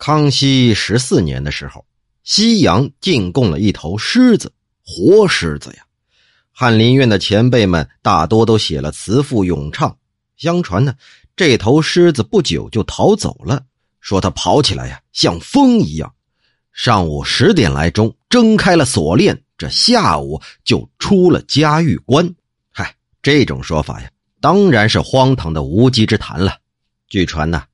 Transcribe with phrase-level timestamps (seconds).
[0.00, 1.84] 康熙十四年的时候，
[2.24, 4.50] 西洋进贡了一头狮子，
[4.82, 5.84] 活狮子呀！
[6.52, 9.94] 翰林院的前辈们大多都写了词赋咏唱。
[10.38, 10.94] 相传呢，
[11.36, 13.62] 这头狮子不久就逃走了，
[14.00, 16.10] 说它跑起来呀像风一样。
[16.72, 22.34] 上午十点来钟，睁开了锁链，这下午就出了嘉峪关。
[22.72, 24.10] 嗨，这种说法呀，
[24.40, 26.56] 当然是荒唐的无稽之谈了。
[27.06, 27.64] 据传呢。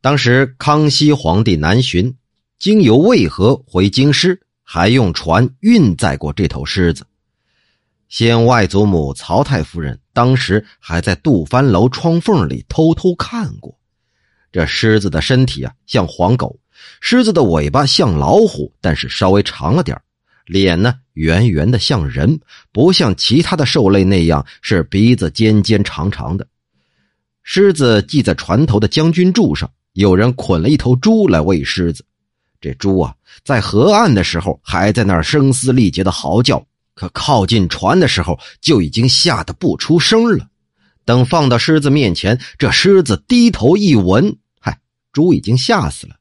[0.00, 2.14] 当时康熙皇帝南巡，
[2.56, 7.04] 经由渭河回京师，还用船运载过这头狮子。
[8.08, 13.76] 先外祖母曹太夫人当时还在杜帆楼窗缝里偷偷看过。
[14.52, 16.60] 这狮子的身体啊像黄狗，
[17.00, 20.00] 狮子的尾巴像老虎，但是稍微长了点
[20.46, 22.38] 脸呢圆圆的像人，
[22.70, 26.46] 不像其他的兽类那样是鼻子尖尖长长的。
[27.42, 29.68] 狮子系在船头的将军柱上。
[29.98, 32.04] 有人捆了一头猪来喂狮子，
[32.60, 33.12] 这猪啊，
[33.44, 40.46] 在河岸的时候还在那儿声嘶力竭的嚎叫，可靠近船的时候就已经吓得不出声了。
[41.04, 44.78] 等放到狮子面前，这狮子低头一闻，嗨，
[45.12, 46.14] 猪已经吓死了。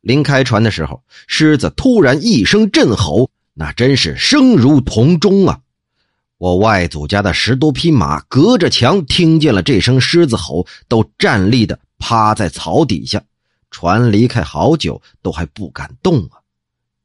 [0.00, 5.60] 临开船的时候，狮子突然一声震吼，那真是声如铜钟啊！
[6.38, 11.78] 我外祖家的十多匹马隔着墙听见了这声狮子吼，都站立的。
[12.06, 13.24] 趴在草底下，
[13.70, 16.36] 船离开好久都还不敢动啊！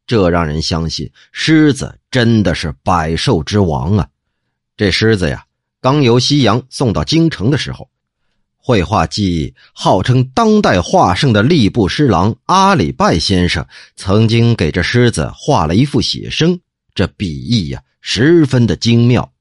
[0.05, 4.09] 这让人相信狮子真的是百兽之王啊！
[4.75, 5.45] 这狮子呀，
[5.79, 7.89] 刚由西洋送到京城的时候，
[8.57, 16.59] 绘画技艺号称当代画圣的吏部侍郎阿里拜先生曾经给这狮子画了一幅写生，
[16.93, 19.31] 这笔意呀十分的精妙。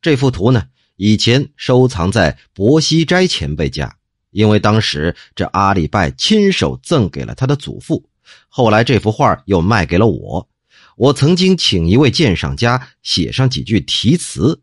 [0.00, 0.62] 这幅图呢，
[0.94, 3.96] 以前收藏在薄熙斋前辈家。
[4.36, 8.06] 因为当时这阿里拜亲手赠给了他的祖父，
[8.48, 10.46] 后来这幅画又卖给了我。
[10.98, 14.60] 我曾经请一位鉴赏家写上几句题词，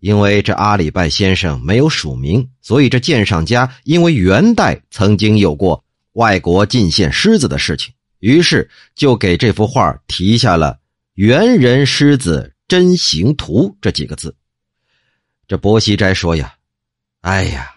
[0.00, 10.80] 因为这阿里拜先生没有署名，所以这鉴赏家因为元代曾经有过外国进献狮子的事情，于是就给这幅画题下了
[11.14, 14.34] “猿人狮子真形图”这几个字。
[15.46, 16.56] 这薄熙斋说呀
[17.22, 17.74] ：“哎呀。”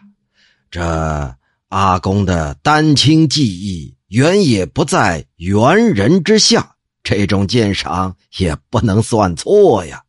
[0.72, 1.36] 这
[1.70, 10.04] 阿公的丹青技艺远也不在猿人之下，这种鉴赏也不能算错呀。